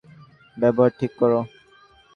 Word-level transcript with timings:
ব্যবহার 0.57 0.91
ঠিক 0.99 1.11
করো। 1.19 1.39